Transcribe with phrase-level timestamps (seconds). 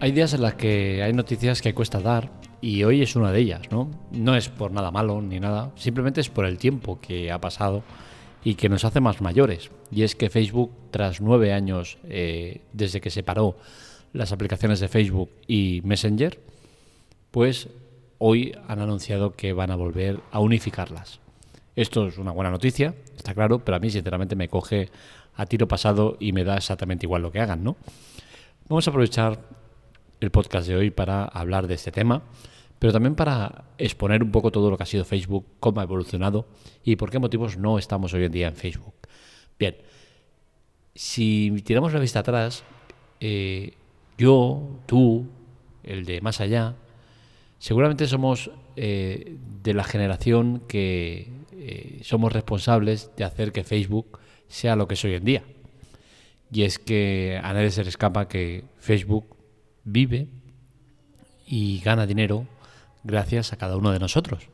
[0.00, 3.40] Hay días en los que hay noticias que cuesta dar y hoy es una de
[3.40, 3.90] ellas, ¿no?
[4.12, 7.82] No es por nada malo ni nada, simplemente es por el tiempo que ha pasado
[8.44, 9.72] y que nos hace más mayores.
[9.90, 13.56] Y es que Facebook, tras nueve años eh, desde que separó
[14.12, 16.38] las aplicaciones de Facebook y Messenger,
[17.32, 17.68] pues
[18.18, 21.18] hoy han anunciado que van a volver a unificarlas.
[21.74, 24.90] Esto es una buena noticia, está claro, pero a mí sinceramente me coge
[25.34, 27.76] a tiro pasado y me da exactamente igual lo que hagan, ¿no?
[28.68, 29.58] Vamos a aprovechar
[30.20, 32.22] el podcast de hoy para hablar de este tema,
[32.78, 36.46] pero también para exponer un poco todo lo que ha sido Facebook, cómo ha evolucionado
[36.84, 38.94] y por qué motivos no estamos hoy en día en Facebook.
[39.58, 39.76] Bien,
[40.94, 42.64] si tiramos la vista atrás,
[43.20, 43.74] eh,
[44.16, 45.26] yo, tú,
[45.82, 46.74] el de más allá,
[47.58, 54.76] seguramente somos eh, de la generación que eh, somos responsables de hacer que Facebook sea
[54.76, 55.42] lo que es hoy en día.
[56.50, 59.37] Y es que a nadie se le escapa que Facebook
[59.84, 60.28] vive
[61.46, 62.46] y gana dinero
[63.04, 64.48] gracias a cada uno de nosotros.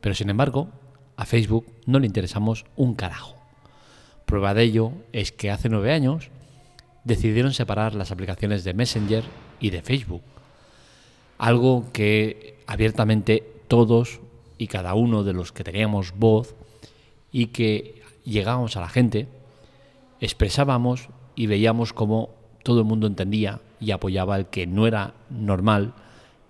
[0.00, 0.68] Pero sin embargo,
[1.16, 3.36] a Facebook no le interesamos un carajo.
[4.24, 6.30] Prueba de ello es que hace nueve años
[7.04, 9.24] decidieron separar las aplicaciones de Messenger
[9.58, 10.22] y de Facebook.
[11.38, 14.20] Algo que abiertamente todos
[14.56, 16.54] y cada uno de los que teníamos voz
[17.32, 19.26] y que llegábamos a la gente,
[20.20, 22.30] expresábamos y veíamos cómo
[22.62, 25.94] todo el mundo entendía y apoyaba el que no era normal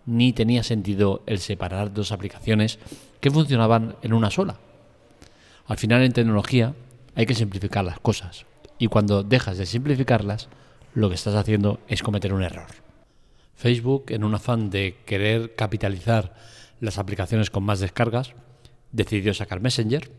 [0.06, 2.78] ni tenía sentido el separar dos aplicaciones
[3.20, 4.58] que funcionaban en una sola.
[5.66, 6.74] Al final en tecnología
[7.14, 8.46] hay que simplificar las cosas
[8.78, 10.48] y cuando dejas de simplificarlas
[10.94, 12.66] lo que estás haciendo es cometer un error.
[13.54, 16.34] Facebook, en un afán de querer capitalizar
[16.80, 18.34] las aplicaciones con más descargas,
[18.90, 20.10] decidió sacar Messenger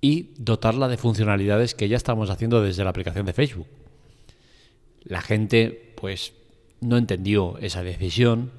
[0.00, 3.68] y dotarla de funcionalidades que ya estamos haciendo desde la aplicación de Facebook.
[5.02, 6.32] La gente pues
[6.80, 8.52] no entendió esa decisión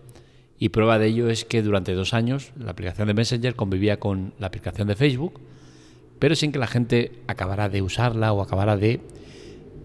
[0.57, 4.33] y prueba de ello es que durante dos años la aplicación de Messenger convivía con
[4.39, 5.39] la aplicación de Facebook,
[6.19, 8.99] pero sin que la gente acabara de usarla o acabara de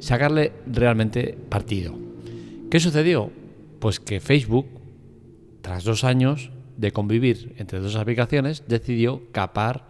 [0.01, 1.97] sacarle realmente partido.
[2.71, 3.31] ¿Qué sucedió?
[3.79, 4.67] Pues que Facebook,
[5.63, 9.87] tras dos años de convivir entre dos aplicaciones, decidió capar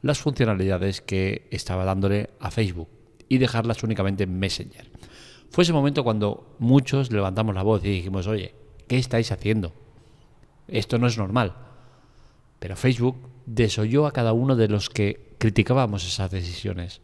[0.00, 2.88] las funcionalidades que estaba dándole a Facebook
[3.28, 4.90] y dejarlas únicamente en Messenger.
[5.50, 8.54] Fue ese momento cuando muchos levantamos la voz y dijimos, oye,
[8.86, 9.72] ¿qué estáis haciendo?
[10.68, 11.54] Esto no es normal.
[12.60, 13.16] Pero Facebook
[13.46, 17.00] desoyó a cada uno de los que criticábamos esas decisiones.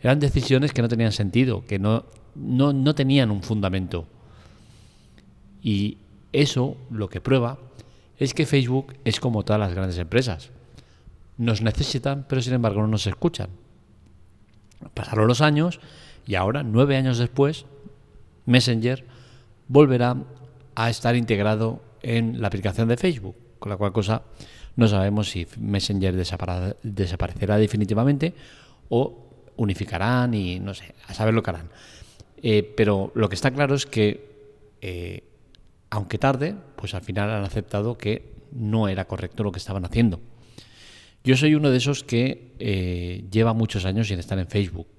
[0.00, 4.06] Eran decisiones que no tenían sentido, que no, no, no tenían un fundamento.
[5.62, 5.98] Y
[6.32, 7.58] eso lo que prueba
[8.16, 10.50] es que Facebook es como todas las grandes empresas.
[11.36, 13.50] Nos necesitan, pero sin embargo no nos escuchan.
[14.94, 15.80] Pasaron los años
[16.28, 17.64] y ahora, nueve años después,
[18.44, 19.06] Messenger
[19.66, 20.14] volverá
[20.74, 24.24] a estar integrado en la aplicación de Facebook, con la cual cosa
[24.76, 26.14] no sabemos si Messenger
[26.82, 28.34] desaparecerá definitivamente
[28.90, 31.70] o unificarán y no sé, a saber lo que harán.
[32.42, 35.24] Eh, pero lo que está claro es que, eh,
[35.88, 40.20] aunque tarde, pues al final han aceptado que no era correcto lo que estaban haciendo.
[41.24, 44.97] Yo soy uno de esos que eh, lleva muchos años sin estar en Facebook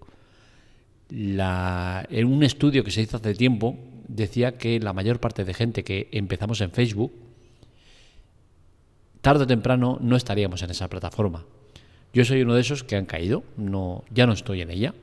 [1.09, 3.77] en un estudio que se hizo hace tiempo
[4.07, 7.13] decía que la mayor parte de gente que empezamos en Facebook,
[9.21, 11.45] tarde o temprano no estaríamos en esa plataforma.
[12.13, 14.93] Yo soy uno de esos que han caído, no, ya no estoy en ella.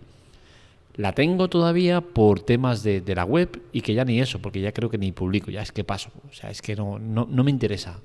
[0.97, 4.73] La tengo todavía por temas de, la web y que ya ni eso, porque ya
[4.73, 7.51] creo que ni publico, ya es que paso, o sea, es que no, no, me
[7.51, 8.01] interesa.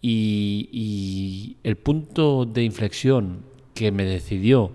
[0.00, 3.42] Y el punto de inflexión
[3.74, 4.70] que me decidió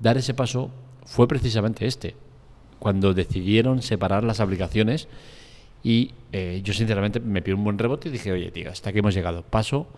[0.00, 0.70] dar ese paso
[1.10, 2.14] fue precisamente este,
[2.78, 5.08] cuando decidieron separar las aplicaciones
[5.82, 9.00] y eh, yo sinceramente me pido un buen rebote y dije, oye, tío, hasta aquí
[9.00, 9.42] hemos llegado.
[9.42, 9.88] Paso,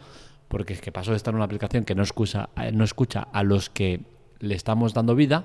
[0.49, 3.21] porque es que paso de estar en una aplicación que no escucha, eh, no escucha
[3.31, 4.01] a los que
[4.41, 5.45] le estamos dando vida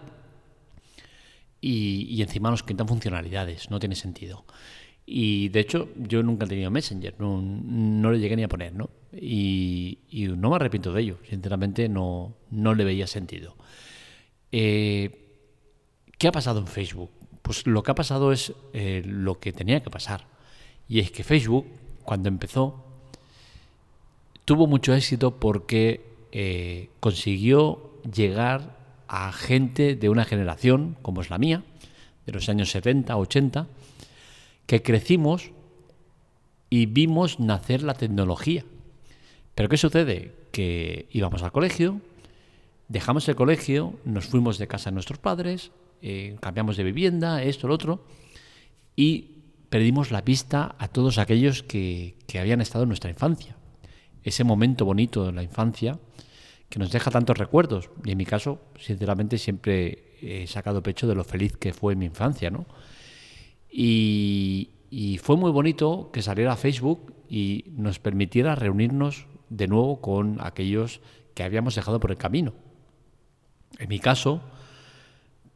[1.60, 4.46] y, encima nos quitan funcionalidades, no tiene sentido.
[5.06, 8.74] Y de hecho, yo nunca he tenido Messenger, no, no le llegué ni a poner,
[8.74, 8.90] ¿no?
[9.12, 10.00] Y,
[10.38, 13.58] no me arrepiento de ello, sinceramente no, no le veía sentido.
[14.54, 15.27] Eh,
[16.18, 17.12] ¿Qué ha pasado en Facebook?
[17.42, 20.26] Pues lo que ha pasado es eh, lo que tenía que pasar.
[20.90, 21.68] Y es que Facebook,
[22.04, 22.84] cuando empezó,
[24.46, 28.78] tuvo mucho éxito porque eh, consiguió llegar
[29.08, 31.64] a gente de una generación, como es la mía,
[32.26, 33.68] de los años 70, 80,
[34.66, 35.52] que crecimos
[36.70, 38.66] y vimos nacer la tecnología.
[39.54, 40.34] Pero ¿qué sucede?
[40.52, 42.02] Que íbamos al colegio,
[42.88, 45.72] dejamos el colegio, nos fuimos de casa a nuestros padres,
[46.02, 48.06] eh, cambiamos de vivienda, esto, lo otro,
[48.96, 49.38] y
[49.70, 53.56] perdimos la pista a todos aquellos que, que habían estado en nuestra infancia.
[54.24, 56.00] Ese momento bonito de la infancia
[56.70, 57.90] que nos deja tantos recuerdos.
[58.04, 62.06] Y en mi caso, sinceramente, siempre he sacado pecho de lo feliz que fue mi
[62.06, 62.66] infancia, ¿no?
[63.70, 70.40] Y, y fue muy bonito que saliera Facebook y nos permitiera reunirnos de nuevo con
[70.42, 71.02] aquellos
[71.34, 72.54] que habíamos dejado por el camino.
[73.80, 74.42] En mi caso,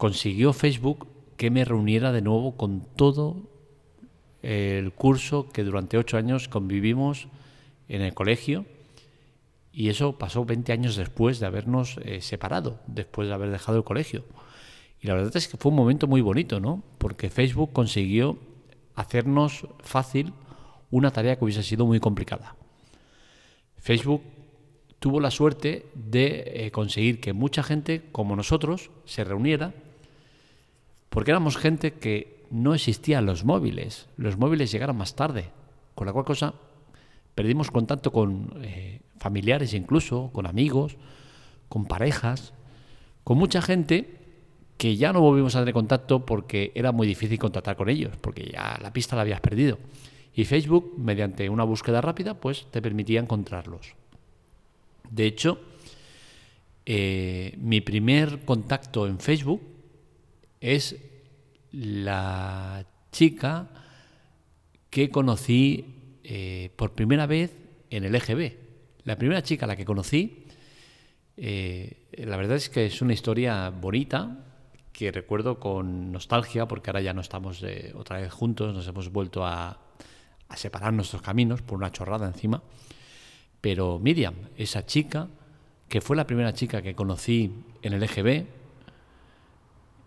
[0.02, 1.08] consiguió Facebook
[1.38, 3.38] que me reuniera de nuevo con todo
[4.42, 7.28] el curso que durante ocho años convivimos
[7.88, 8.66] en el colegio
[9.72, 13.84] y eso pasó 20 años después de habernos eh, separado, después de haber dejado el
[13.84, 14.26] colegio.
[15.00, 16.82] Y la verdad es que fue un momento muy bonito, ¿no?
[16.98, 18.40] Porque Facebook consiguió
[18.96, 20.34] hacernos fácil
[20.90, 22.56] una tarea que hubiese sido muy complicada.
[23.78, 24.24] Facebook
[24.98, 29.76] tuvo la suerte de eh, conseguir que mucha gente como nosotros se reuniera,
[31.12, 35.50] porque éramos gente que no existían los móviles, los móviles llegaron más tarde,
[35.94, 36.54] con la cual cosa
[37.36, 40.96] perdimos contacto con eh, familiares incluso, con amigos,
[41.68, 42.54] con parejas,
[43.26, 44.20] con mucha gente
[44.78, 48.50] que ya no volvimos a tener contacto porque era muy difícil contactar con ellos, porque
[48.50, 49.80] ya la pista la habías perdido.
[50.34, 53.96] Y Facebook, mediante una búsqueda rápida, pues te permitía encontrarlos.
[55.10, 55.60] De hecho,
[56.86, 59.62] eh, mi primer contacto en Facebook
[60.62, 60.96] es
[61.72, 63.68] la chica
[64.90, 67.58] que conocí eh, por primera vez
[67.90, 68.58] en el EGB.
[69.04, 70.46] La primera chica a la que conocí,
[71.36, 74.46] eh, la verdad es que es una historia bonita
[74.94, 77.64] que recuerdo con nostalgia porque ahora ya no estamos
[77.96, 79.80] otra vez juntos, nos hemos vuelto a,
[80.48, 82.62] a separar nuestros caminos por una chorrada encima.
[83.62, 85.30] Pero Miriam, esa chica,
[85.88, 88.61] que fue la primera chica que conocí en el EGB,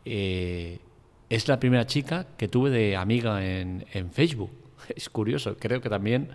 [0.04, 0.78] eh,
[1.28, 4.50] es la primera chica que tuve de amiga en, Facebook.
[4.94, 6.28] Es curioso, creo que también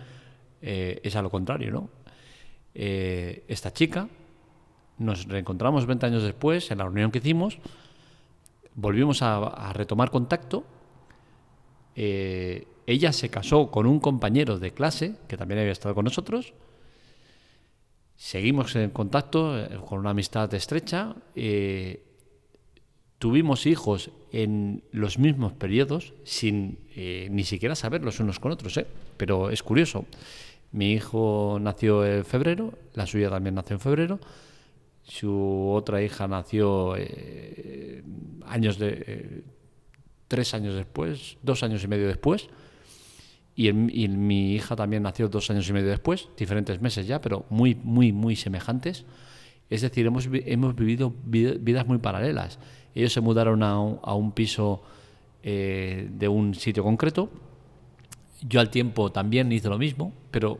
[0.60, 1.88] eh, es a lo contrario, ¿no?
[2.74, 4.08] Eh, esta chica,
[4.98, 7.58] nos reencontramos 20 años después en la reunión que hicimos,
[8.74, 10.64] volvimos a, retomar contacto.
[11.94, 16.52] ella se casó con un compañero de clase que también había estado con nosotros
[18.20, 19.56] Seguimos en contacto
[19.86, 21.16] con una amistad estrecha.
[23.20, 28.80] Tuvimos hijos en los mismos periodos sin eh, ni siquiera saberlos unos con otros,
[29.16, 30.06] pero es curioso.
[30.72, 34.20] Mi hijo nació en febrero, la suya también nació en febrero,
[35.04, 36.94] su otra hija nació
[38.46, 39.44] años de
[40.30, 42.48] tres años después, dos años y medio después.
[43.56, 47.74] Y, mi hija también nació dos años y medio después, diferentes meses ya, pero muy,
[47.74, 49.04] muy, muy semejantes.
[49.70, 52.58] Es decir, hemos, hemos vivido vidas muy paralelas.
[52.94, 54.82] Ellos se mudaron a un, piso
[55.42, 57.30] eh, de un sitio concreto.
[58.42, 60.58] Yo al tiempo también hice lo mismo, pero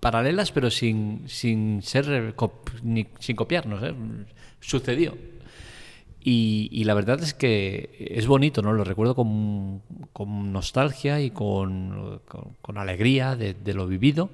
[0.00, 2.34] paralelas, pero sin, sin ser
[3.20, 3.82] sin copiarnos.
[3.84, 3.94] ¿eh?
[4.58, 5.16] Sucedió.
[6.22, 8.74] Y, la verdad es que es bonito, ¿no?
[8.74, 9.82] Lo recuerdo con,
[10.52, 12.20] nostalgia y con,
[12.74, 14.30] alegría de, lo vivido.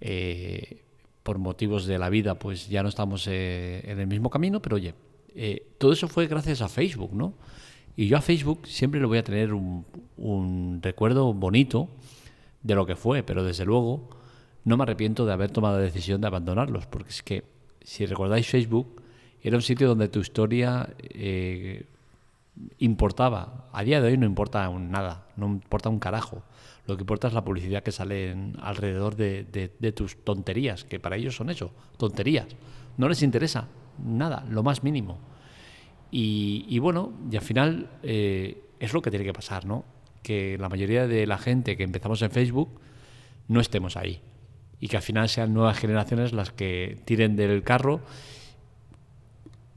[0.00, 0.85] Eh,
[1.26, 4.76] por motivos de la vida, pues ya no estamos eh, en el mismo camino, pero
[4.76, 4.94] oye,
[5.34, 7.34] eh, todo eso fue gracias a Facebook, ¿no?
[7.96, 9.84] Y yo a Facebook siempre le voy a tener un,
[10.16, 11.88] un recuerdo bonito
[12.62, 14.08] de lo que fue, pero desde luego
[14.64, 17.42] no me arrepiento de haber tomado la decisión de abandonarlos, porque es que
[17.82, 19.02] si recordáis Facebook,
[19.42, 21.86] era un sitio donde tu historia eh,
[22.78, 23.68] importaba.
[23.72, 26.42] A día de hoy no importa nada, no importa un carajo.
[26.86, 31.36] Lo que importa es la publicidad que sale alrededor de, tus tonterías, que para ellos
[31.36, 32.46] son eso, tonterías.
[32.96, 33.68] No les interesa
[34.04, 35.18] nada, lo más mínimo.
[36.10, 39.84] Y, bueno, y al final eh, es lo que tiene que pasar, ¿no?
[40.22, 42.80] Que la mayoría de la gente que empezamos en Facebook
[43.48, 44.20] no estemos ahí.
[44.80, 48.00] Y que al final sean nuevas generaciones las que tiren del carro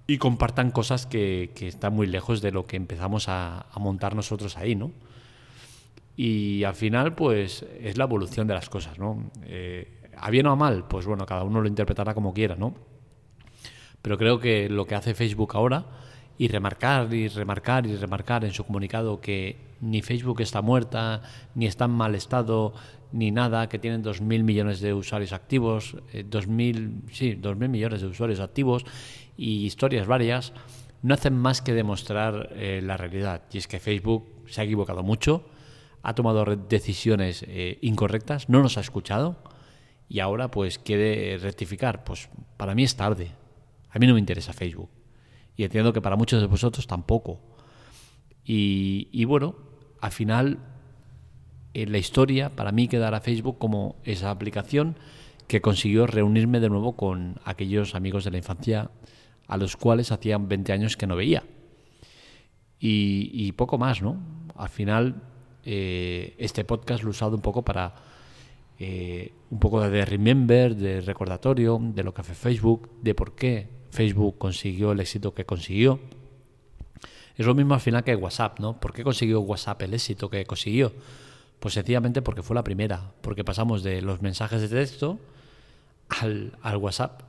[0.09, 4.73] y compartan cosas que, están muy lejos de lo que empezamos a, montar nosotros ahí,
[4.73, 4.91] ¿no?
[6.17, 9.29] Y al final, pues, es la evolución de las cosas, ¿no?
[9.43, 12.73] Eh, a bien o a mal, pues bueno, cada uno lo interpretará como quiera, ¿no?
[14.01, 15.85] Pero creo que lo que hace Facebook ahora,
[16.39, 21.21] y remarcar y remarcar y remarcar en su comunicado que ni Facebook está muerta,
[21.53, 22.73] ni está en mal estado,
[23.11, 28.07] ni nada, que tienen 2.000 millones de usuarios activos, 2.000, eh, sí, 2.000 millones de
[28.07, 28.85] usuarios activos
[29.39, 30.51] y historias varias
[31.01, 33.43] no hacen más que demostrar eh, la realidad.
[33.53, 35.45] Y es que Facebook se ha equivocado mucho,
[36.03, 39.41] ha tomado decisiones eh, incorrectas, no nos ha escuchado
[40.09, 42.03] y ahora pues quiere rectificar.
[42.03, 43.31] Pues para mí es tarde.
[43.89, 44.89] A mí no me interesa Facebook.
[45.55, 47.39] Y entiendo que para muchos de vosotros tampoco.
[48.43, 49.55] Y, y bueno,
[50.01, 50.59] al final
[51.73, 54.97] en la historia para mí quedará Facebook como esa aplicación
[55.47, 58.91] que consiguió reunirme de nuevo con aquellos amigos de la infancia
[59.49, 61.43] a los cuales hacían 20 años que no veía.
[62.79, 64.17] Y, poco más, ¿no?
[64.55, 65.21] Al final,
[65.65, 67.93] eh, este podcast lo he usado un poco para
[68.77, 73.67] eh, un poco de remember, de recordatorio de lo que hace Facebook, de por qué
[73.91, 75.99] Facebook consiguió el éxito que consiguió.
[77.35, 78.79] Es lo mismo al final que WhatsApp, ¿no?
[78.79, 80.93] ¿Por qué consiguió WhatsApp el éxito que consiguió?
[81.59, 85.19] Pues sencillamente porque fue la primera, porque pasamos de los mensajes de texto
[86.09, 87.21] al, WhatsApp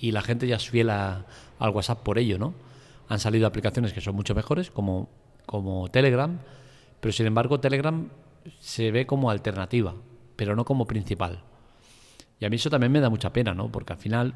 [0.00, 1.24] y la gente ya es fiel al
[1.58, 2.54] WhatsApp por ello, ¿no?
[3.08, 5.08] Han salido aplicaciones que son mucho mejores, como,
[5.46, 6.38] como Telegram,
[7.00, 8.08] pero sin embargo Telegram
[8.60, 9.94] se ve como alternativa,
[10.36, 11.42] pero no como principal.
[12.40, 13.70] Y a mí eso también me da mucha pena, ¿no?
[13.70, 14.34] Porque al final,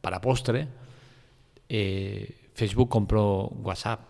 [0.00, 0.68] para postre,
[1.68, 4.00] eh, Facebook compró WhatsApp,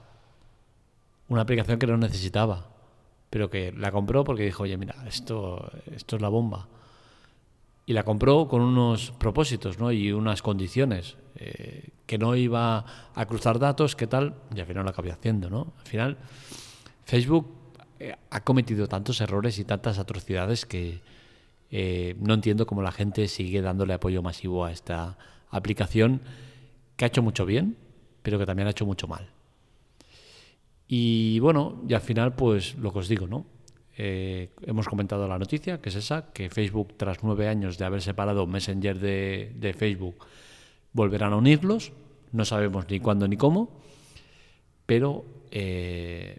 [1.29, 2.71] una aplicación que no necesitaba
[3.31, 6.67] pero que la compró porque dijo, oye, mira, esto, esto es la bomba.
[7.91, 9.91] Y la compró con unos propósitos ¿no?
[9.91, 14.85] y unas condiciones, eh, que no iba a cruzar datos, qué tal, y al final
[14.85, 15.51] lo acabé haciendo.
[15.51, 15.73] ¿no?
[15.77, 16.19] Al final,
[17.03, 17.53] Facebook
[17.99, 21.01] eh, ha cometido tantos errores y tantas atrocidades que
[21.73, 25.19] eh, no entiendo cómo la gente sigue dándole apoyo masivo a esta
[25.49, 26.21] aplicación
[26.95, 27.77] que ha hecho mucho bien,
[28.23, 29.31] pero que también ha hecho mucho mal.
[30.87, 33.47] Y bueno, y al final, pues lo que os digo, ¿no?
[33.97, 38.03] Eh, hemos comentado la noticia, que es esa, que Facebook, tras nueve años de haber
[38.03, 40.27] separado Messenger de, Facebook,
[40.93, 41.93] volverán a unirlos.
[42.33, 43.81] No sabemos ni cuándo ni cómo,
[44.87, 46.39] pero eh,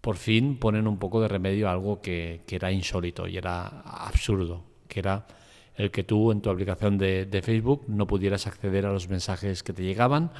[0.00, 4.64] por fin ponen un poco de remedio a algo que, era insólito y era absurdo,
[4.88, 5.26] que era
[5.74, 9.72] el que tú en tu aplicación de, Facebook no pudieras acceder a los mensajes que
[9.72, 10.30] te llegaban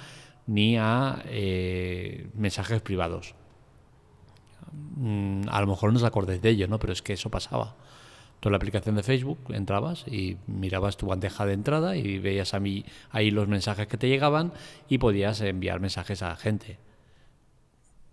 [0.47, 3.35] ni a eh, mensajes privados.
[4.97, 6.79] Mm, a lo mejor no os acordáis de ello, ¿no?
[6.79, 7.75] Pero es que eso pasaba.
[8.41, 12.55] Tú en la aplicación de Facebook entrabas y mirabas tu bandeja de entrada y veías
[12.55, 14.53] a mí ahí los mensajes que te llegaban
[14.89, 16.79] y podías enviar mensajes a la gente.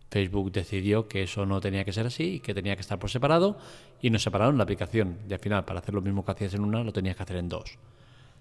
[0.09, 3.09] Facebook decidió que eso no tenía que ser así y que tenía que estar por
[3.09, 3.57] separado
[4.01, 5.17] y nos separaron la aplicación.
[5.29, 7.37] Y al final, para hacer lo mismo que hacías en una, lo tenías que hacer
[7.37, 7.77] en dos.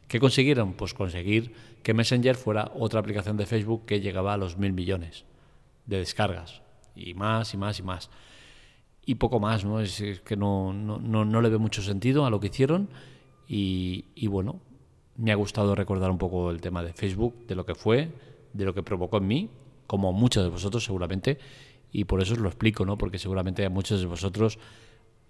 [0.08, 0.74] ¿Qué consiguieron?
[0.74, 5.24] Pues conseguir que Messenger fuera otra aplicación de Facebook que llegaba a los mil millones
[5.86, 6.62] de descargas.
[6.96, 8.10] Y más y más y más.
[9.04, 9.80] Y poco más, ¿no?
[9.80, 12.88] Es, que no, no, le veo mucho sentido a lo que hicieron.
[13.46, 14.60] Y, bueno,
[15.16, 18.10] me ha gustado recordar un poco el tema de Facebook, de lo que fue,
[18.52, 19.50] de lo que provocó en mí,
[19.86, 21.38] como muchos de vosotros seguramente.
[21.92, 22.98] Y por eso os lo explico, ¿no?
[22.98, 24.58] Porque seguramente a muchos de vosotros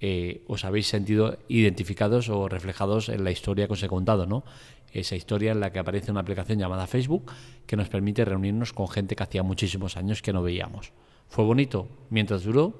[0.00, 4.44] eh, os habéis sentido identificados o reflejados en la historia que os he contado, ¿no?
[4.92, 7.32] Esa historia en la que aparece una aplicación llamada Facebook
[7.66, 10.92] que nos permite reunirnos con gente que hacía muchísimos años que no veíamos.
[11.28, 12.74] Fue bonito mientras duró,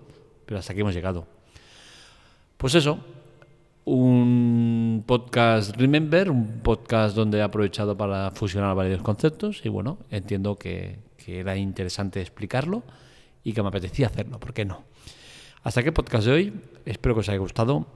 [0.44, 1.26] pero hasta aquí hemos llegado.
[2.56, 2.98] Pues eso,
[3.84, 10.56] un podcast Remember, un podcast donde he aprovechado para fusionar varios conceptos y bueno, entiendo
[10.56, 12.84] que, era interesante explicarlo
[13.42, 14.84] y que me apetecía hacerlo, ¿por qué no?
[15.64, 16.52] Hasta aquí el podcast de hoy.
[16.84, 17.86] Espero que os haya gustado.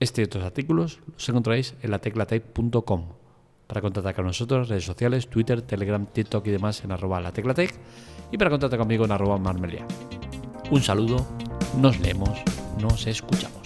[0.00, 3.23] Este y otros artículos los encontráis en lateclatec.com.
[3.66, 7.74] Para contactar con nosotros, redes sociales, Twitter, Telegram, TikTok y demás en arroba lateclatec.
[8.30, 9.86] Y para contactar conmigo en arroba marmelia.
[10.70, 11.26] Un saludo,
[11.78, 12.42] nos leemos,
[12.80, 13.63] nos escuchamos.